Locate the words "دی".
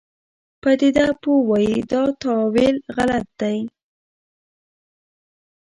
3.39-3.59